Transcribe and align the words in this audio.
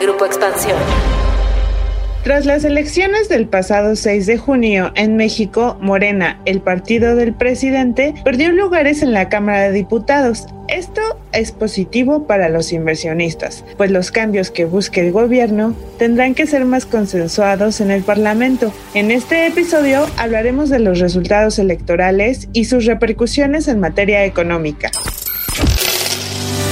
Grupo 0.00 0.26
Expansión. 0.26 0.78
Tras 2.22 2.46
las 2.46 2.62
elecciones 2.62 3.28
del 3.28 3.48
pasado 3.48 3.96
6 3.96 4.26
de 4.26 4.38
junio 4.38 4.92
en 4.94 5.16
México, 5.16 5.76
Morena, 5.80 6.40
el 6.44 6.60
partido 6.60 7.16
del 7.16 7.32
presidente, 7.32 8.14
perdió 8.22 8.52
lugares 8.52 9.02
en 9.02 9.12
la 9.12 9.28
Cámara 9.28 9.62
de 9.62 9.72
Diputados. 9.72 10.46
Esto 10.68 11.00
es 11.32 11.52
positivo 11.52 12.26
para 12.26 12.48
los 12.48 12.72
inversionistas, 12.72 13.64
pues 13.76 13.90
los 13.90 14.10
cambios 14.10 14.50
que 14.50 14.66
busque 14.66 15.00
el 15.00 15.12
gobierno 15.12 15.74
tendrán 15.98 16.34
que 16.34 16.46
ser 16.46 16.64
más 16.64 16.86
consensuados 16.86 17.80
en 17.80 17.90
el 17.90 18.02
Parlamento. 18.02 18.72
En 18.94 19.10
este 19.10 19.46
episodio 19.46 20.06
hablaremos 20.16 20.68
de 20.68 20.80
los 20.80 21.00
resultados 21.00 21.58
electorales 21.58 22.48
y 22.52 22.66
sus 22.66 22.84
repercusiones 22.84 23.66
en 23.68 23.80
materia 23.80 24.24
económica. 24.24 24.90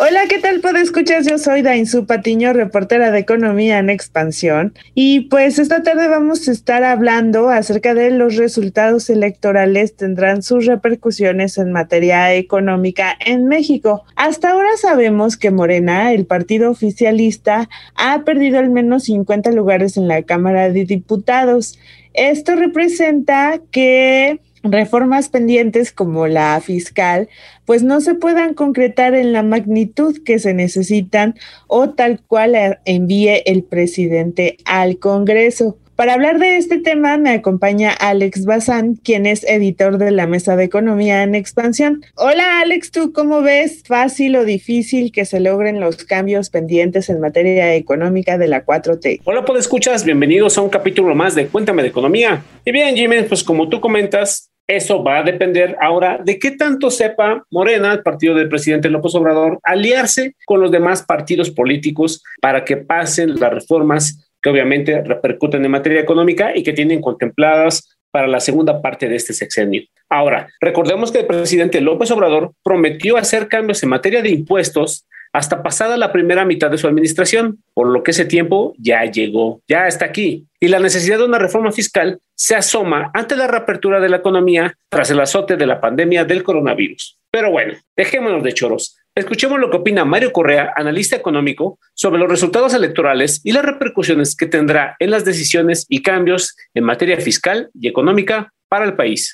Hola, 0.00 0.28
¿qué 0.28 0.38
tal? 0.38 0.60
Puedo 0.60 0.76
escuchar? 0.76 1.24
Yo 1.24 1.38
soy 1.38 1.62
Dainzu 1.62 2.06
Patiño, 2.06 2.52
reportera 2.52 3.10
de 3.10 3.18
Economía 3.18 3.80
en 3.80 3.90
Expansión. 3.90 4.72
Y 4.94 5.22
pues 5.22 5.58
esta 5.58 5.82
tarde 5.82 6.06
vamos 6.06 6.46
a 6.46 6.52
estar 6.52 6.84
hablando 6.84 7.48
acerca 7.48 7.94
de 7.94 8.12
los 8.12 8.36
resultados 8.36 9.10
electorales 9.10 9.96
tendrán 9.96 10.44
sus 10.44 10.66
repercusiones 10.66 11.58
en 11.58 11.72
materia 11.72 12.32
económica 12.32 13.16
en 13.18 13.48
México. 13.48 14.04
Hasta 14.14 14.50
ahora 14.50 14.76
sabemos 14.80 15.36
que 15.36 15.50
Morena, 15.50 16.12
el 16.12 16.26
partido 16.26 16.70
oficialista, 16.70 17.68
ha 17.96 18.22
perdido 18.22 18.60
al 18.60 18.70
menos 18.70 19.02
50 19.02 19.50
lugares 19.50 19.96
en 19.96 20.06
la 20.06 20.22
Cámara 20.22 20.70
de 20.70 20.84
Diputados. 20.84 21.76
Esto 22.14 22.54
representa 22.54 23.60
que 23.72 24.38
reformas 24.62 25.28
pendientes 25.28 25.92
como 25.92 26.26
la 26.26 26.60
fiscal, 26.60 27.28
pues 27.64 27.82
no 27.82 28.00
se 28.00 28.14
puedan 28.14 28.54
concretar 28.54 29.14
en 29.14 29.32
la 29.32 29.42
magnitud 29.42 30.22
que 30.24 30.38
se 30.38 30.54
necesitan 30.54 31.34
o 31.66 31.90
tal 31.90 32.20
cual 32.26 32.78
envíe 32.84 33.42
el 33.46 33.62
presidente 33.62 34.58
al 34.64 34.98
Congreso. 34.98 35.78
Para 35.98 36.14
hablar 36.14 36.38
de 36.38 36.58
este 36.58 36.78
tema 36.78 37.16
me 37.16 37.30
acompaña 37.30 37.90
Alex 37.90 38.44
Bazán, 38.44 38.94
quien 38.94 39.26
es 39.26 39.42
editor 39.42 39.98
de 39.98 40.12
la 40.12 40.28
Mesa 40.28 40.54
de 40.54 40.62
Economía 40.62 41.24
en 41.24 41.34
Expansión. 41.34 42.04
Hola 42.14 42.60
Alex, 42.60 42.92
¿tú 42.92 43.12
cómo 43.12 43.42
ves 43.42 43.82
fácil 43.84 44.36
o 44.36 44.44
difícil 44.44 45.10
que 45.10 45.24
se 45.24 45.40
logren 45.40 45.80
los 45.80 46.04
cambios 46.04 46.50
pendientes 46.50 47.08
en 47.08 47.18
materia 47.18 47.74
económica 47.74 48.38
de 48.38 48.46
la 48.46 48.64
4T? 48.64 49.22
Hola, 49.24 49.44
¿puedo 49.44 49.58
escuchas? 49.58 50.04
Bienvenidos 50.04 50.56
a 50.56 50.60
un 50.60 50.68
capítulo 50.68 51.16
más 51.16 51.34
de 51.34 51.48
Cuéntame 51.48 51.82
de 51.82 51.88
Economía. 51.88 52.44
Y 52.64 52.70
bien, 52.70 52.94
Jiménez, 52.94 53.26
pues 53.28 53.42
como 53.42 53.68
tú 53.68 53.80
comentas, 53.80 54.52
eso 54.68 55.02
va 55.02 55.18
a 55.18 55.22
depender 55.22 55.76
ahora 55.80 56.20
de 56.22 56.38
qué 56.38 56.50
tanto 56.50 56.90
sepa 56.90 57.42
Morena, 57.50 57.92
el 57.92 58.02
partido 58.02 58.34
del 58.34 58.50
presidente 58.50 58.90
López 58.90 59.14
Obrador, 59.14 59.58
aliarse 59.62 60.34
con 60.46 60.60
los 60.60 60.70
demás 60.70 61.02
partidos 61.02 61.50
políticos 61.50 62.22
para 62.42 62.64
que 62.64 62.76
pasen 62.76 63.40
las 63.40 63.52
reformas 63.52 64.30
que 64.42 64.50
obviamente 64.50 65.02
repercuten 65.02 65.64
en 65.64 65.70
materia 65.70 66.00
económica 66.00 66.52
y 66.54 66.62
que 66.62 66.74
tienen 66.74 67.00
contempladas 67.00 67.98
para 68.10 68.28
la 68.28 68.40
segunda 68.40 68.80
parte 68.82 69.08
de 69.08 69.16
este 69.16 69.32
sexenio. 69.32 69.82
Ahora, 70.08 70.48
recordemos 70.60 71.12
que 71.12 71.20
el 71.20 71.26
presidente 71.26 71.80
López 71.80 72.10
Obrador 72.10 72.52
prometió 72.62 73.16
hacer 73.16 73.48
cambios 73.48 73.82
en 73.82 73.88
materia 73.88 74.22
de 74.22 74.30
impuestos 74.30 75.06
hasta 75.32 75.62
pasada 75.62 75.96
la 75.96 76.12
primera 76.12 76.44
mitad 76.44 76.70
de 76.70 76.78
su 76.78 76.86
administración, 76.86 77.62
por 77.74 77.88
lo 77.88 78.02
que 78.02 78.12
ese 78.12 78.24
tiempo 78.24 78.74
ya 78.78 79.04
llegó, 79.04 79.62
ya 79.68 79.86
está 79.86 80.06
aquí. 80.06 80.46
Y 80.60 80.68
la 80.68 80.78
necesidad 80.78 81.18
de 81.18 81.24
una 81.24 81.38
reforma 81.38 81.72
fiscal 81.72 82.20
se 82.34 82.56
asoma 82.56 83.10
ante 83.14 83.36
la 83.36 83.46
reapertura 83.46 84.00
de 84.00 84.08
la 84.08 84.18
economía 84.18 84.74
tras 84.88 85.10
el 85.10 85.20
azote 85.20 85.56
de 85.56 85.66
la 85.66 85.80
pandemia 85.80 86.24
del 86.24 86.42
coronavirus. 86.42 87.18
Pero 87.30 87.50
bueno, 87.50 87.74
dejémonos 87.96 88.42
de 88.42 88.54
choros. 88.54 88.96
Escuchemos 89.14 89.58
lo 89.58 89.70
que 89.70 89.78
opina 89.78 90.04
Mario 90.04 90.32
Correa, 90.32 90.72
analista 90.76 91.16
económico, 91.16 91.78
sobre 91.94 92.20
los 92.20 92.28
resultados 92.28 92.72
electorales 92.72 93.40
y 93.44 93.52
las 93.52 93.64
repercusiones 93.64 94.36
que 94.36 94.46
tendrá 94.46 94.96
en 94.98 95.10
las 95.10 95.24
decisiones 95.24 95.86
y 95.88 96.02
cambios 96.02 96.56
en 96.72 96.84
materia 96.84 97.20
fiscal 97.20 97.68
y 97.74 97.88
económica 97.88 98.52
para 98.68 98.84
el 98.84 98.94
país. 98.94 99.32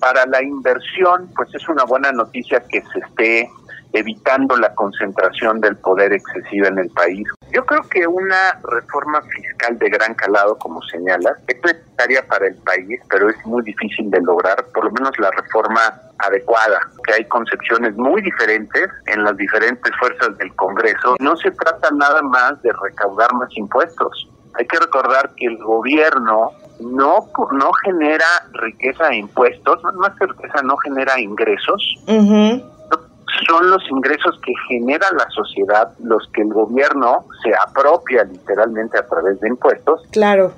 Para 0.00 0.26
la 0.26 0.42
inversión, 0.42 1.30
pues 1.36 1.54
es 1.54 1.68
una 1.68 1.84
buena 1.84 2.12
noticia 2.12 2.62
que 2.68 2.80
se 2.80 2.98
esté 2.98 3.50
evitando 3.92 4.56
la 4.56 4.74
concentración 4.74 5.60
del 5.60 5.76
poder 5.76 6.12
excesiva 6.12 6.68
en 6.68 6.78
el 6.78 6.90
país. 6.90 7.26
Yo 7.52 7.64
creo 7.64 7.82
que 7.88 8.06
una 8.06 8.60
reforma 8.70 9.22
fiscal 9.22 9.78
de 9.78 9.88
gran 9.88 10.14
calado, 10.14 10.58
como 10.58 10.82
señalas, 10.82 11.38
es 11.46 11.56
necesaria 11.62 12.26
para 12.26 12.48
el 12.48 12.56
país, 12.56 13.00
pero 13.08 13.30
es 13.30 13.46
muy 13.46 13.62
difícil 13.62 14.10
de 14.10 14.20
lograr, 14.20 14.64
por 14.74 14.84
lo 14.84 14.90
menos 14.90 15.18
la 15.18 15.30
reforma 15.30 15.80
adecuada, 16.18 16.80
que 17.04 17.14
hay 17.14 17.24
concepciones 17.26 17.96
muy 17.96 18.22
diferentes 18.22 18.88
en 19.06 19.24
las 19.24 19.36
diferentes 19.36 19.92
fuerzas 19.98 20.36
del 20.38 20.54
Congreso. 20.56 21.16
No 21.20 21.36
se 21.36 21.50
trata 21.52 21.90
nada 21.92 22.22
más 22.22 22.60
de 22.62 22.70
recaudar 22.82 23.32
más 23.34 23.48
impuestos. 23.56 24.28
Hay 24.58 24.66
que 24.66 24.78
recordar 24.78 25.30
que 25.36 25.46
el 25.46 25.58
gobierno 25.58 26.50
no, 26.80 27.30
no 27.52 27.70
genera 27.84 28.26
riqueza 28.52 29.08
e 29.08 29.16
impuestos, 29.16 29.82
más 29.94 30.14
que 30.18 30.26
riqueza 30.26 30.62
no 30.62 30.76
genera 30.78 31.18
ingresos 31.20 31.82
son 33.46 33.70
los 33.70 33.82
ingresos 33.90 34.38
que 34.44 34.52
genera 34.68 35.06
la 35.12 35.28
sociedad 35.30 35.92
los 36.00 36.28
que 36.32 36.42
el 36.42 36.48
gobierno 36.48 37.24
se 37.42 37.52
apropia 37.54 38.24
literalmente 38.24 38.98
a 38.98 39.06
través 39.06 39.40
de 39.40 39.48
impuestos. 39.48 40.02
Claro 40.10 40.52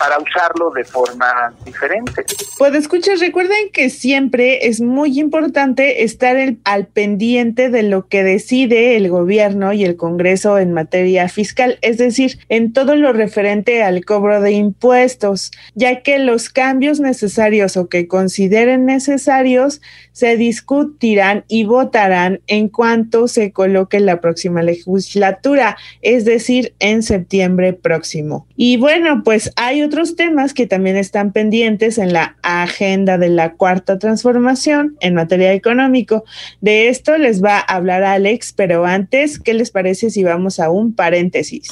para 0.00 0.18
usarlo 0.18 0.70
de 0.70 0.82
forma 0.82 1.52
diferente. 1.62 2.24
Pues 2.56 2.74
escuchas, 2.74 3.20
recuerden 3.20 3.70
que 3.70 3.90
siempre 3.90 4.66
es 4.66 4.80
muy 4.80 5.20
importante 5.20 6.04
estar 6.04 6.36
al 6.64 6.86
pendiente 6.86 7.68
de 7.68 7.82
lo 7.82 8.08
que 8.08 8.22
decide 8.22 8.96
el 8.96 9.10
gobierno 9.10 9.74
y 9.74 9.84
el 9.84 9.96
Congreso 9.96 10.58
en 10.58 10.72
materia 10.72 11.28
fiscal, 11.28 11.78
es 11.82 11.98
decir, 11.98 12.38
en 12.48 12.72
todo 12.72 12.96
lo 12.96 13.12
referente 13.12 13.82
al 13.82 14.02
cobro 14.06 14.40
de 14.40 14.52
impuestos, 14.52 15.50
ya 15.74 16.00
que 16.00 16.18
los 16.18 16.48
cambios 16.48 16.98
necesarios 16.98 17.76
o 17.76 17.88
que 17.90 18.08
consideren 18.08 18.86
necesarios 18.86 19.82
se 20.12 20.36
discutirán 20.36 21.44
y 21.46 21.64
votarán 21.64 22.40
en 22.46 22.68
cuanto 22.68 23.28
se 23.28 23.52
coloque 23.52 24.00
la 24.00 24.20
próxima 24.20 24.62
legislatura, 24.62 25.76
es 26.00 26.24
decir, 26.24 26.74
en 26.78 27.02
septiembre 27.02 27.74
próximo. 27.74 28.46
Y 28.56 28.76
bueno, 28.76 29.22
pues 29.24 29.52
hay 29.56 29.82
otros 29.90 30.14
temas 30.14 30.54
que 30.54 30.68
también 30.68 30.96
están 30.96 31.32
pendientes 31.32 31.98
en 31.98 32.12
la 32.12 32.36
agenda 32.42 33.18
de 33.18 33.28
la 33.28 33.54
cuarta 33.54 33.98
transformación 33.98 34.96
en 35.00 35.14
materia 35.14 35.52
económico. 35.52 36.22
De 36.60 36.88
esto 36.88 37.18
les 37.18 37.42
va 37.42 37.58
a 37.58 37.74
hablar 37.74 38.04
Alex, 38.04 38.52
pero 38.52 38.86
antes, 38.86 39.40
¿qué 39.40 39.52
les 39.52 39.72
parece 39.72 40.10
si 40.10 40.22
vamos 40.22 40.60
a 40.60 40.70
un 40.70 40.94
paréntesis? 40.94 41.68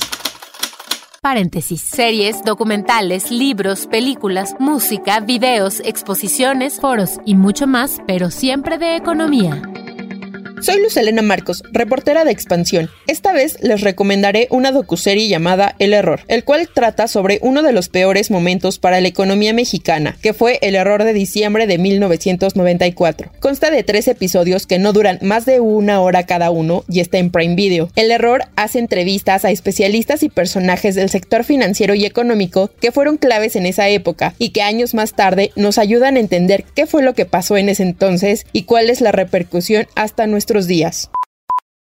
Paréntesis. 1.23 1.81
Series, 1.81 2.43
documentales, 2.43 3.31
libros, 3.31 3.87
películas, 3.87 4.57
música, 4.59 5.21
videos, 5.21 5.81
exposiciones, 5.85 6.81
foros 6.81 7.21
y 7.25 7.37
mucho 7.37 7.69
más, 7.69 7.99
pero 8.09 8.33
siempre 8.33 8.79
de 8.79 8.97
economía. 8.97 9.63
Soy 10.61 10.83
Luz 10.83 10.97
Elena 10.97 11.23
Marcos, 11.23 11.63
reportera 11.71 12.25
de 12.25 12.33
Expansión. 12.33 12.91
Esta 13.07 13.33
vez 13.33 13.59
les 13.63 13.81
recomendaré 13.81 14.49
una 14.51 14.73
docuserie 14.73 15.29
llamada 15.29 15.77
El 15.79 15.95
Error, 15.95 16.23
el 16.27 16.43
cual 16.43 16.69
trata 16.73 17.07
sobre 17.07 17.39
uno 17.43 17.63
de 17.63 17.73
los 17.73 17.89
peores 17.89 18.33
momentos 18.33 18.81
para 18.81 19.01
la 19.01 19.07
economía 19.07 19.53
mexicana, 19.53 20.17
que 20.21 20.35
fue 20.35 20.59
el 20.63 20.75
error 20.75 21.05
de 21.05 21.13
diciembre 21.13 21.69
de 21.69 21.79
1994. 21.79 23.31
Consta 23.39 23.71
de 23.71 23.85
tres 23.85 24.09
episodios 24.09 24.67
que 24.67 24.81
no 24.81 24.93
duran 24.93 25.21
más 25.23 25.47
de 25.47 25.61
una 25.61 26.01
hora 26.01 26.27
cada 26.27 26.51
uno 26.51 26.85
y 26.89 27.01
está 27.01 27.19
en 27.19 27.31
Prime 27.31 27.55
Video. 27.55 27.91
El 27.95 28.11
Error 28.11 28.47
hace 28.57 28.81
entrevistas 28.81 29.45
a 29.45 29.53
especialistas 29.53 30.25
y 30.25 30.29
personajes 30.29 30.97
del 30.97 31.09
sector 31.09 31.45
financiero 31.45 31.95
y 31.95 32.05
económico 32.05 32.71
que 32.81 32.91
fueron 32.91 33.17
claves 33.17 33.55
en 33.55 33.65
esa 33.65 33.89
época 33.89 34.35
y 34.39 34.51
que 34.51 34.63
años 34.63 34.95
más 34.95 35.13
tarde 35.13 35.53
nos 35.55 35.79
ayudan 35.79 36.17
a 36.17 36.21
entender 36.21 36.65
qué 36.75 36.87
fue 36.87 37.05
lo 37.05 37.15
que 37.15 37.27
pasó 37.27 37.57
en 37.57 37.69
ese 37.69 37.85
entonces 37.85 38.45
y 38.53 38.65
cuál 38.65 38.91
es 38.91 39.01
la 39.01 39.13
repercusión 39.13 39.87
hasta 39.95 40.27
nuestro 40.27 40.48
días. 40.67 41.11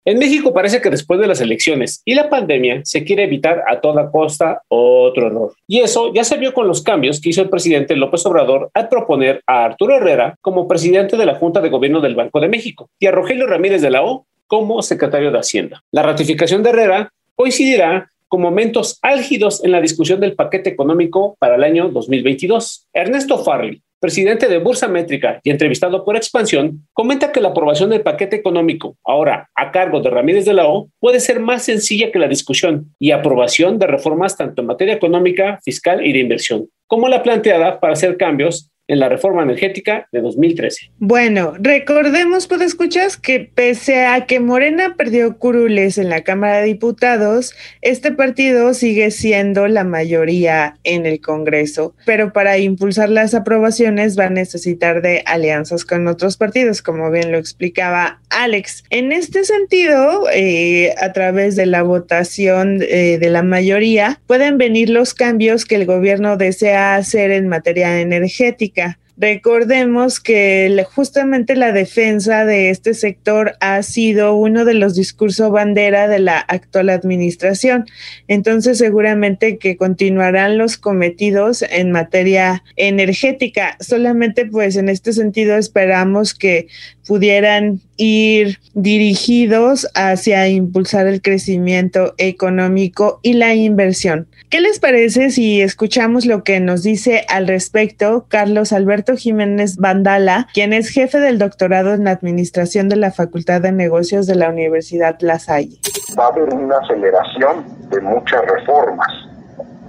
En 0.05 0.17
México 0.17 0.53
parece 0.53 0.81
que 0.81 0.89
después 0.89 1.19
de 1.19 1.27
las 1.27 1.39
elecciones 1.39 2.01
y 2.03 2.15
la 2.15 2.29
pandemia 2.29 2.81
se 2.83 3.03
quiere 3.03 3.25
evitar 3.25 3.63
a 3.67 3.79
toda 3.79 4.09
costa 4.09 4.63
otro 4.67 5.27
error. 5.27 5.53
Y 5.67 5.81
eso 5.81 6.11
ya 6.13 6.23
se 6.23 6.37
vio 6.37 6.53
con 6.53 6.67
los 6.67 6.81
cambios 6.81 7.21
que 7.21 7.29
hizo 7.29 7.41
el 7.41 7.49
presidente 7.49 7.95
López 7.95 8.25
Obrador 8.25 8.71
al 8.73 8.89
proponer 8.89 9.43
a 9.45 9.65
Arturo 9.65 9.97
Herrera 9.97 10.35
como 10.41 10.67
presidente 10.67 11.15
de 11.15 11.25
la 11.25 11.35
Junta 11.35 11.61
de 11.61 11.69
Gobierno 11.69 12.01
del 12.01 12.15
Banco 12.15 12.39
de 12.39 12.47
México 12.47 12.89
y 12.97 13.05
a 13.05 13.11
Rogelio 13.11 13.45
Ramírez 13.45 13.81
de 13.81 13.91
la 13.91 14.03
O 14.03 14.25
como 14.47 14.81
secretario 14.81 15.31
de 15.31 15.39
Hacienda. 15.39 15.83
La 15.91 16.01
ratificación 16.01 16.63
de 16.63 16.71
Herrera 16.71 17.13
coincidirá 17.35 18.09
con 18.29 18.41
momentos 18.41 18.99
álgidos 19.01 19.63
en 19.63 19.71
la 19.71 19.81
discusión 19.81 20.19
del 20.19 20.35
paquete 20.35 20.69
económico 20.69 21.35
para 21.39 21.55
el 21.55 21.63
año 21.63 21.89
2022. 21.89 22.87
Ernesto 22.93 23.43
Farley, 23.43 23.81
presidente 23.99 24.47
de 24.47 24.59
Bursa 24.59 24.87
Métrica 24.87 25.39
y 25.43 25.49
entrevistado 25.49 26.03
por 26.05 26.15
Expansión, 26.15 26.87
comenta 26.93 27.31
que 27.31 27.41
la 27.41 27.49
aprobación 27.49 27.89
del 27.89 28.01
paquete 28.01 28.35
económico, 28.35 28.97
ahora 29.03 29.49
a 29.55 29.71
cargo 29.71 30.01
de 30.01 30.09
Ramírez 30.09 30.45
de 30.45 30.53
la 30.53 30.67
O, 30.67 30.89
puede 30.99 31.19
ser 31.19 31.39
más 31.39 31.63
sencilla 31.63 32.11
que 32.11 32.19
la 32.19 32.27
discusión 32.27 32.95
y 32.99 33.11
aprobación 33.11 33.77
de 33.79 33.87
reformas 33.87 34.37
tanto 34.37 34.61
en 34.61 34.67
materia 34.67 34.93
económica, 34.93 35.59
fiscal 35.63 36.05
y 36.05 36.13
de 36.13 36.19
inversión, 36.19 36.69
como 36.87 37.07
la 37.07 37.23
planteada 37.23 37.79
para 37.79 37.93
hacer 37.93 38.17
cambios 38.17 38.71
en 38.89 38.99
la 38.99 39.07
reforma 39.07 39.43
energética 39.43 40.09
de 40.11 40.19
2013. 40.19 40.91
Bueno, 40.97 41.53
recordemos, 41.59 42.47
pues 42.47 42.61
escuchas 42.61 43.17
que 43.17 43.39
pese 43.39 44.05
a 44.05 44.25
que 44.25 44.39
Morena 44.39 44.95
perdió 44.97 45.37
curules 45.37 45.99
en 45.99 46.09
la 46.09 46.21
Cámara 46.21 46.57
de 46.57 46.65
Diputados, 46.65 47.53
este 47.81 48.11
partido 48.11 48.73
sigue 48.73 49.11
siendo 49.11 49.67
la 49.67 49.83
mayoría 49.83 50.75
en 50.83 51.05
el 51.05 51.21
Congreso, 51.21 51.93
pero 52.05 52.33
para 52.33 52.57
impulsar 52.57 53.09
las 53.09 53.35
aprobaciones 53.35 54.17
va 54.17 54.25
a 54.25 54.29
necesitar 54.31 55.03
de 55.03 55.21
alianzas 55.27 55.85
con 55.85 56.07
otros 56.07 56.35
partidos, 56.35 56.81
como 56.81 57.11
bien 57.11 57.31
lo 57.31 57.37
explicaba 57.37 58.21
Alex. 58.31 58.83
En 58.89 59.11
este 59.11 59.43
sentido, 59.43 60.23
eh, 60.33 60.95
a 60.99 61.13
través 61.13 61.55
de 61.55 61.67
la 61.67 61.83
votación 61.83 62.81
eh, 62.81 63.19
de 63.19 63.29
la 63.29 63.43
mayoría, 63.43 64.19
pueden 64.25 64.57
venir 64.57 64.89
los 64.89 65.13
cambios 65.13 65.65
que 65.65 65.75
el 65.75 65.85
gobierno 65.85 66.37
desea 66.37 66.95
hacer 66.95 67.29
en 67.29 67.47
materia 67.47 68.01
energética. 68.01 68.78
Yeah. 68.79 68.93
Recordemos 69.19 70.21
que 70.21 70.85
justamente 70.93 71.57
la 71.57 71.73
defensa 71.73 72.45
de 72.45 72.69
este 72.69 72.93
sector 72.93 73.57
ha 73.59 73.83
sido 73.83 74.33
uno 74.33 74.63
de 74.63 74.75
los 74.75 74.95
discursos 74.95 75.51
bandera 75.51 76.07
de 76.07 76.19
la 76.19 76.39
actual 76.39 76.89
administración. 76.89 77.85
Entonces, 78.29 78.77
seguramente 78.77 79.57
que 79.57 79.75
continuarán 79.75 80.57
los 80.57 80.77
cometidos 80.77 81.63
en 81.63 81.91
materia 81.91 82.63
energética. 82.77 83.75
Solamente, 83.81 84.45
pues, 84.45 84.77
en 84.77 84.87
este 84.87 85.11
sentido, 85.11 85.57
esperamos 85.57 86.33
que 86.33 86.67
pudieran 87.05 87.81
ir 87.97 88.59
dirigidos 88.73 89.87
hacia 89.95 90.47
impulsar 90.47 91.07
el 91.07 91.21
crecimiento 91.21 92.13
económico 92.17 93.19
y 93.23 93.33
la 93.33 93.53
inversión. 93.55 94.27
¿Qué 94.49 94.61
les 94.61 94.79
parece 94.79 95.29
si 95.31 95.61
escuchamos 95.61 96.25
lo 96.25 96.43
que 96.43 96.59
nos 96.59 96.81
dice 96.81 97.25
al 97.27 97.47
respecto 97.47 98.25
Carlos 98.29 98.73
Alberto 98.73 99.08
Jiménez 99.15 99.77
Bandala, 99.77 100.47
quien 100.53 100.73
es 100.73 100.89
jefe 100.89 101.19
del 101.19 101.39
doctorado 101.39 101.93
en 101.93 102.07
Administración 102.07 102.89
de 102.89 102.95
la 102.95 103.11
Facultad 103.11 103.61
de 103.61 103.71
Negocios 103.71 104.27
de 104.27 104.35
la 104.35 104.49
Universidad 104.49 105.17
La 105.21 105.39
Salle? 105.39 105.77
Va 106.17 106.25
a 106.25 106.27
haber 106.27 106.53
una 106.53 106.77
aceleración 106.77 107.65
de 107.89 108.01
muchas 108.01 108.41
reformas. 108.45 109.07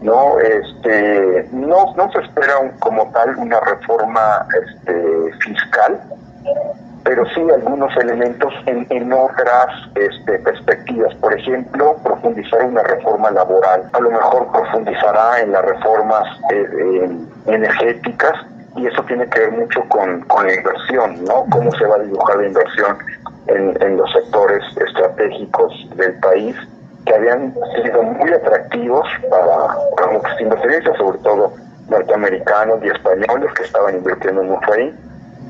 No, 0.03 0.39
este, 0.39 1.47
no, 1.53 1.95
no 1.95 2.11
se 2.13 2.21
espera 2.21 2.55
como 2.79 3.11
tal 3.13 3.37
una 3.37 3.61
reforma 3.61 4.47
este, 4.63 5.33
fiscal, 5.41 6.01
pero 7.05 7.25
sí 7.35 7.41
algunos 7.55 7.95
elementos 7.97 8.53
en, 8.67 8.87
en 8.89 9.13
otras 9.13 9.67
este, 9.95 10.39
perspectivas. 10.39 11.15
Por 11.17 11.39
ejemplo, 11.39 11.97
profundizar 12.03 12.65
una 12.65 12.83
reforma 12.83 13.31
laboral. 13.31 13.91
A 13.93 14.01
lo 14.01 14.11
mejor 14.11 14.51
profundizará 14.53 15.41
en 15.41 15.53
las 15.53 15.65
reformas 15.65 16.25
eh, 16.53 17.11
energéticas 17.47 18.35
y 18.77 18.87
eso 18.87 19.03
tiene 19.05 19.29
que 19.29 19.41
ver 19.41 19.53
mucho 19.53 19.83
con, 19.89 20.21
con, 20.23 20.47
la 20.47 20.55
inversión, 20.55 21.25
¿no? 21.25 21.45
Cómo 21.51 21.73
se 21.73 21.85
va 21.87 21.97
a 21.97 21.99
dibujar 22.01 22.37
la 22.39 22.47
inversión 22.47 22.99
en, 23.49 23.83
en 23.83 23.97
los 23.97 24.11
sectores 24.13 24.63
estratégicos 24.77 25.73
del 25.97 26.15
país 26.21 26.57
que 27.05 27.15
habían 27.15 27.55
sido 27.83 28.03
muy 28.03 28.31
atractivos 28.31 29.07
para, 29.29 29.75
para 29.97 30.13
muchos 30.13 30.41
inversionistas, 30.41 30.97
sobre 30.99 31.19
todo 31.19 31.53
norteamericanos 31.89 32.85
y 32.85 32.89
españoles 32.89 33.53
que 33.55 33.65
estaban 33.65 33.97
invirtiendo 33.97 34.43
mucho 34.45 34.73
ahí 34.73 34.95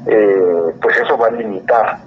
eh, 0.07 0.73
pues 0.81 0.97
eso 0.99 1.19
va 1.19 1.29
a 1.29 1.31
limitar 1.31 1.99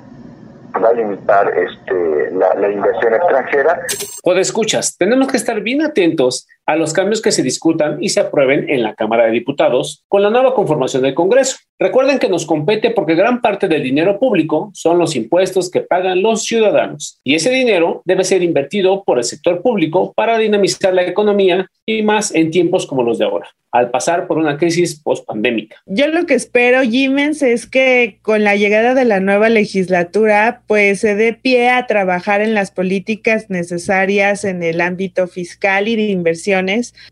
va 0.82 0.90
a 0.90 0.94
limitar 0.94 1.54
este, 1.56 2.32
la, 2.32 2.56
la 2.56 2.68
inversión 2.68 3.14
extranjera. 3.14 3.80
Cuando 4.24 4.42
escuchas, 4.42 4.98
tenemos 4.98 5.28
que 5.28 5.38
estar 5.38 5.62
bien 5.62 5.84
atentos 5.84 6.48
a 6.66 6.76
los 6.76 6.94
cambios 6.94 7.22
que 7.22 7.32
se 7.32 7.44
discutan 7.44 7.98
y 8.02 8.10
se 8.10 8.20
aprueben 8.20 8.70
en 8.70 8.84
la 8.84 8.96
Cámara 8.96 9.26
de 9.26 9.32
Diputados 9.32 10.04
con 10.08 10.22
la 10.22 10.30
nueva 10.30 10.54
conformación 10.54 11.04
del 11.04 11.14
Congreso. 11.14 11.58
Recuerden 11.80 12.20
que 12.20 12.30
nos 12.30 12.46
compete 12.46 12.92
porque 12.92 13.16
gran 13.16 13.42
parte 13.42 13.68
del 13.68 13.84
dinero 13.84 14.20
público 14.20 14.72
son 14.74 14.98
los 14.98 15.16
impuestos 15.16 15.70
que 15.70 15.82
pagan 15.82 16.22
los 16.22 16.44
ciudadanos 16.44 17.20
y 17.24 17.36
ese 17.36 17.50
dinero 17.50 18.02
debe 18.06 18.24
ser 18.24 18.44
invertido 18.44 19.04
por 19.04 19.18
el 19.18 19.24
sector 19.24 19.62
público 19.62 20.14
para 20.16 20.38
dinamizar 20.38 20.94
la 20.94 21.04
economía 21.04 21.68
y 21.86 22.02
más 22.02 22.34
en 22.34 22.52
tiempos 22.52 22.86
como 22.86 23.04
los 23.04 23.18
de 23.18 23.26
ahora, 23.26 23.50
al 23.74 23.92
pasar 23.92 24.28
por 24.28 24.38
una 24.38 24.58
crisis 24.58 24.96
post-pandémica. 24.96 25.76
Yo 25.86 26.08
lo 26.08 26.26
que 26.26 26.36
espero, 26.36 26.82
Jimens, 26.84 27.42
es 27.42 27.68
que 27.68 28.20
con 28.22 28.46
la 28.46 28.56
llegada 28.56 28.94
de 28.94 29.04
la 29.04 29.20
nueva 29.20 29.50
legislatura, 29.50 30.62
pues 30.68 31.02
se 31.02 31.16
dé 31.16 31.34
pie 31.34 31.70
a 31.70 31.86
trabajar 31.86 32.40
en 32.42 32.54
las 32.54 32.72
políticas 32.72 33.50
necesarias 33.50 34.46
en 34.46 34.64
el 34.64 34.80
ámbito 34.80 35.28
fiscal 35.28 35.88
y 35.88 35.96
de 35.96 36.04
inversión 36.04 36.64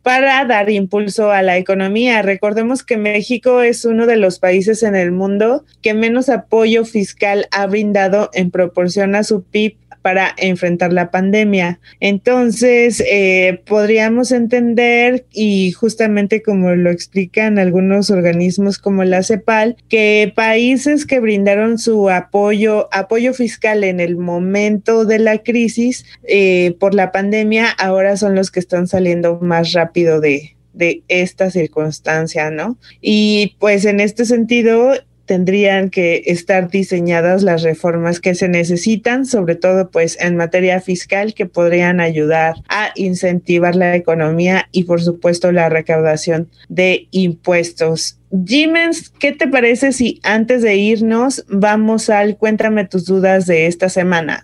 para 0.03 0.45
dar 0.45 0.69
impulso 0.69 1.31
a 1.31 1.41
la 1.41 1.57
economía. 1.57 2.21
Recordemos 2.21 2.83
que 2.83 2.97
México 2.97 3.61
es 3.61 3.85
uno 3.85 4.05
de 4.05 4.17
los 4.17 4.39
países 4.39 4.83
en 4.83 4.95
el 4.95 5.11
mundo 5.11 5.65
que 5.81 5.93
menos 5.93 6.29
apoyo 6.29 6.85
fiscal 6.85 7.47
ha 7.51 7.67
brindado 7.67 8.29
en 8.33 8.51
proporción 8.51 9.15
a 9.15 9.23
su 9.23 9.43
PIB 9.43 9.75
para 10.01 10.33
enfrentar 10.37 10.93
la 10.93 11.11
pandemia. 11.11 11.79
Entonces, 11.99 13.03
eh, 13.05 13.61
podríamos 13.65 14.31
entender, 14.31 15.25
y 15.31 15.71
justamente 15.71 16.41
como 16.41 16.71
lo 16.71 16.89
explican 16.89 17.59
algunos 17.59 18.09
organismos 18.09 18.77
como 18.77 19.03
la 19.03 19.23
CEPAL, 19.23 19.75
que 19.89 20.31
países 20.35 21.05
que 21.05 21.19
brindaron 21.19 21.77
su 21.77 22.09
apoyo, 22.09 22.89
apoyo 22.91 23.33
fiscal 23.33 23.83
en 23.83 23.99
el 23.99 24.17
momento 24.17 25.05
de 25.05 25.19
la 25.19 25.39
crisis 25.39 26.05
eh, 26.27 26.75
por 26.79 26.93
la 26.93 27.11
pandemia, 27.11 27.69
ahora 27.69 28.17
son 28.17 28.35
los 28.35 28.51
que 28.51 28.59
están 28.59 28.87
saliendo 28.87 29.39
más 29.41 29.73
rápido 29.73 30.19
de, 30.19 30.55
de 30.73 31.03
esta 31.07 31.51
circunstancia, 31.51 32.51
¿no? 32.51 32.77
Y 33.01 33.55
pues 33.59 33.85
en 33.85 33.99
este 33.99 34.25
sentido, 34.25 34.93
tendrían 35.31 35.91
que 35.91 36.23
estar 36.25 36.69
diseñadas 36.69 37.41
las 37.41 37.63
reformas 37.63 38.19
que 38.19 38.35
se 38.35 38.49
necesitan, 38.49 39.25
sobre 39.25 39.55
todo 39.55 39.89
pues 39.89 40.17
en 40.19 40.35
materia 40.35 40.81
fiscal 40.81 41.33
que 41.33 41.45
podrían 41.45 42.01
ayudar 42.01 42.55
a 42.67 42.89
incentivar 42.95 43.77
la 43.77 43.95
economía 43.95 44.67
y 44.73 44.83
por 44.83 45.01
supuesto 45.01 45.53
la 45.53 45.69
recaudación 45.69 46.49
de 46.67 47.07
impuestos. 47.11 48.17
Jimens, 48.45 49.09
¿qué 49.09 49.31
te 49.31 49.47
parece 49.47 49.93
si 49.93 50.19
antes 50.23 50.63
de 50.63 50.75
irnos 50.75 51.45
vamos 51.47 52.09
al 52.09 52.35
cuéntame 52.35 52.83
tus 52.83 53.05
dudas 53.05 53.45
de 53.45 53.67
esta 53.67 53.87
semana? 53.87 54.43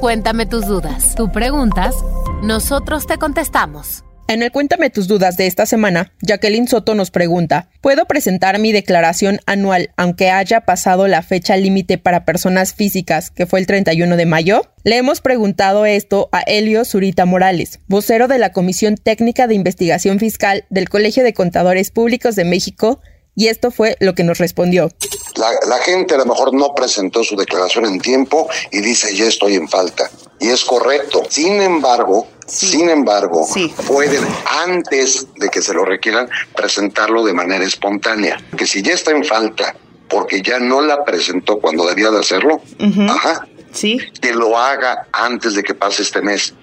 Cuéntame 0.00 0.46
tus 0.46 0.64
dudas. 0.68 1.16
Tú 1.16 1.32
preguntas, 1.32 1.96
nosotros 2.44 3.08
te 3.08 3.18
contestamos. 3.18 4.04
En 4.28 4.42
el 4.42 4.50
Cuéntame 4.50 4.88
tus 4.88 5.08
dudas 5.08 5.36
de 5.36 5.46
esta 5.46 5.66
semana, 5.66 6.12
Jacqueline 6.22 6.66
Soto 6.66 6.94
nos 6.94 7.10
pregunta, 7.10 7.68
¿puedo 7.80 8.06
presentar 8.06 8.58
mi 8.58 8.72
declaración 8.72 9.40
anual 9.46 9.90
aunque 9.96 10.30
haya 10.30 10.62
pasado 10.62 11.06
la 11.06 11.22
fecha 11.22 11.56
límite 11.56 11.98
para 11.98 12.24
personas 12.24 12.72
físicas, 12.72 13.30
que 13.30 13.46
fue 13.46 13.60
el 13.60 13.66
31 13.66 14.16
de 14.16 14.26
mayo? 14.26 14.62
Le 14.84 14.96
hemos 14.96 15.20
preguntado 15.20 15.84
esto 15.84 16.28
a 16.32 16.40
Helio 16.40 16.84
Zurita 16.84 17.26
Morales, 17.26 17.80
vocero 17.88 18.26
de 18.26 18.38
la 18.38 18.52
Comisión 18.52 18.96
Técnica 18.96 19.46
de 19.46 19.54
Investigación 19.54 20.18
Fiscal 20.18 20.64
del 20.70 20.88
Colegio 20.88 21.24
de 21.24 21.34
Contadores 21.34 21.90
Públicos 21.90 22.34
de 22.34 22.44
México, 22.44 23.00
y 23.34 23.48
esto 23.48 23.70
fue 23.70 23.96
lo 24.00 24.14
que 24.14 24.24
nos 24.24 24.38
respondió. 24.38 24.88
La, 25.36 25.78
gente 25.78 26.14
a 26.14 26.18
lo 26.18 26.26
mejor 26.26 26.54
no 26.54 26.74
presentó 26.74 27.24
su 27.24 27.36
declaración 27.36 27.86
en 27.86 27.98
tiempo 27.98 28.48
y 28.70 28.80
dice 28.80 29.14
ya 29.16 29.26
estoy 29.26 29.54
en 29.54 29.68
falta. 29.68 30.10
Y 30.38 30.48
es 30.48 30.64
correcto. 30.64 31.22
Sin 31.28 31.60
embargo, 31.62 32.26
sin 32.46 32.88
embargo, 32.88 33.46
pueden 33.86 34.24
antes 34.64 35.28
de 35.36 35.48
que 35.48 35.62
se 35.62 35.72
lo 35.74 35.84
requieran 35.84 36.28
presentarlo 36.54 37.24
de 37.24 37.32
manera 37.32 37.64
espontánea. 37.64 38.40
Que 38.56 38.66
si 38.66 38.82
ya 38.82 38.92
está 38.92 39.10
en 39.10 39.24
falta 39.24 39.74
porque 40.08 40.42
ya 40.42 40.58
no 40.58 40.82
la 40.82 41.04
presentó 41.04 41.58
cuando 41.58 41.86
debía 41.86 42.10
de 42.10 42.20
hacerlo, 42.20 42.60
ajá, 43.08 43.46
¿Sí? 43.72 43.98
que 44.20 44.34
lo 44.34 44.58
haga 44.58 45.06
antes 45.12 45.54
de 45.54 45.62
que 45.62 45.74
pase 45.74 46.02
este 46.02 46.20
mes. 46.20 46.54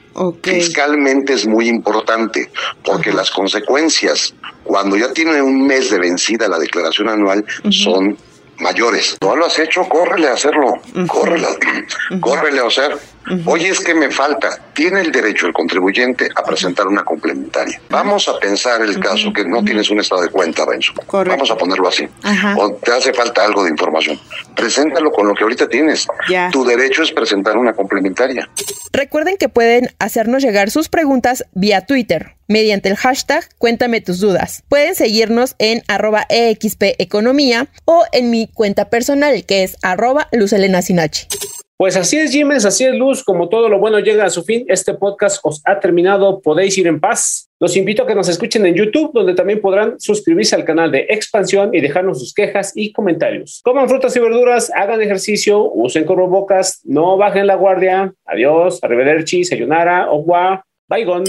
Fiscalmente 0.44 1.34
es 1.34 1.48
muy 1.48 1.68
importante 1.68 2.52
porque 2.84 3.12
las 3.12 3.32
consecuencias 3.32 4.34
cuando 4.64 4.98
ya 4.98 5.14
tiene 5.14 5.42
un 5.42 5.66
mes 5.66 5.90
de 5.90 6.00
vencida 6.00 6.48
la 6.48 6.60
declaración 6.60 7.10
anual 7.10 7.46
son 7.72 8.18
mayores. 8.60 9.18
No 9.22 9.36
lo 9.36 9.46
has 9.46 9.58
hecho, 9.60 9.88
córrele 9.88 10.28
a 10.28 10.34
hacerlo, 10.34 10.74
córrele, 11.08 11.48
córrele 12.20 12.60
a 12.60 12.68
hacer. 12.68 12.98
Oye, 13.46 13.70
es 13.70 13.80
que 13.80 13.94
me 13.94 14.10
falta. 14.10 14.60
Tiene 14.74 15.02
el 15.02 15.12
derecho 15.12 15.48
el 15.48 15.54
contribuyente 15.54 16.30
a 16.36 16.44
presentar 16.44 16.88
una 16.88 17.04
complementaria. 17.04 17.80
Vamos 17.90 18.28
a 18.28 18.40
pensar 18.40 18.82
el 18.82 19.00
caso 19.00 19.32
que 19.34 19.46
no 19.46 19.64
tienes 19.64 19.90
un 19.90 20.00
estado 20.00 20.22
de 20.22 20.30
cuenta, 20.30 20.66
Benzo. 20.66 20.94
Vamos 21.12 21.52
a 21.52 21.58
ponerlo 21.58 21.88
así. 21.88 22.08
O 22.58 22.74
te 22.74 22.92
hace 22.92 23.14
falta 23.14 23.44
algo 23.44 23.64
de 23.64 23.70
información. 23.70 24.20
Preséntalo 24.56 25.12
con 25.12 25.28
lo 25.28 25.34
que 25.34 25.44
ahorita 25.44 25.68
tienes. 25.68 26.08
Tu 26.52 26.66
derecho 26.66 27.04
es 27.04 27.12
presentar 27.12 27.58
una 27.58 27.74
complementaria. 27.74 28.50
Recuerden 28.92 29.38
que 29.38 29.50
pueden 29.50 29.90
hacernos 30.00 30.44
llegar 30.44 30.72
sus 30.72 30.90
preguntas 30.90 31.46
vía 31.54 31.86
Twitter 31.86 32.36
mediante 32.48 32.90
el 32.90 32.98
hashtag 32.98 33.48
Cuéntame 33.58 34.02
tus 34.02 34.20
dudas. 34.20 34.64
Pueden 34.68 34.96
seguirnos 34.96 35.56
en 35.60 35.84
arroba 35.88 36.26
EXP 36.30 36.96
Economía 36.98 37.68
o 37.86 38.04
en 38.12 38.32
mi 38.32 38.48
cuenta 38.48 38.90
personal 38.90 39.46
que 39.46 39.64
es 39.64 39.78
arroba 39.82 40.28
Lucelena 40.32 40.82
Sinachi. 40.82 41.28
Pues 41.82 41.96
así 41.96 42.18
es, 42.18 42.34
Jiménez, 42.34 42.66
así 42.66 42.84
es, 42.84 42.94
Luz. 42.94 43.24
Como 43.24 43.48
todo 43.48 43.70
lo 43.70 43.80
bueno 43.80 44.00
llega 44.00 44.26
a 44.26 44.30
su 44.30 44.44
fin, 44.44 44.66
este 44.68 44.96
podcast 44.96 45.40
os 45.44 45.62
ha 45.64 45.80
terminado. 45.80 46.42
Podéis 46.42 46.78
ir 46.78 46.88
en 46.88 47.00
paz. 47.00 47.50
Los 47.58 47.78
invito 47.78 48.04
a 48.04 48.06
que 48.06 48.16
nos 48.16 48.28
escuchen 48.28 48.66
en 48.66 48.76
YouTube, 48.76 49.12
donde 49.14 49.34
también 49.34 49.62
podrán 49.62 49.98
suscribirse 49.98 50.58
al 50.58 50.66
canal 50.66 50.92
de 50.92 51.06
Expansión 51.08 51.74
y 51.74 51.80
dejarnos 51.80 52.20
sus 52.20 52.34
quejas 52.34 52.74
y 52.76 52.92
comentarios. 52.92 53.62
Coman 53.64 53.88
frutas 53.88 54.14
y 54.14 54.20
verduras, 54.20 54.70
hagan 54.76 55.02
ejercicio, 55.02 55.72
usen 55.74 56.06
bocas, 56.06 56.82
no 56.84 57.16
bajen 57.16 57.48
la 57.48 57.56
guardia. 57.56 58.14
Adiós, 58.26 58.80
arrivederci, 58.84 59.46
sayonara, 59.46 60.12
ogua, 60.12 60.66
baigon. 60.90 61.24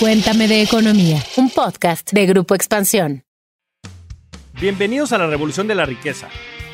Cuéntame 0.00 0.48
de 0.48 0.62
economía, 0.62 1.18
un 1.36 1.50
podcast 1.50 2.14
de 2.14 2.24
Grupo 2.24 2.54
Expansión. 2.54 3.24
Bienvenidos 4.58 5.12
a 5.12 5.18
la 5.18 5.26
Revolución 5.26 5.68
de 5.68 5.74
la 5.74 5.84
Riqueza 5.84 6.30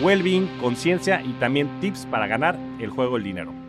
well 0.00 0.22
conciencia 0.60 1.22
y 1.22 1.32
también 1.34 1.68
tips 1.80 2.06
para 2.06 2.26
ganar 2.26 2.58
el 2.78 2.90
juego 2.90 3.14
del 3.14 3.24
dinero. 3.24 3.63